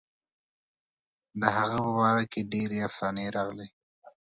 [1.39, 3.67] د هغه په باره کې ډېرې افسانې راغلي.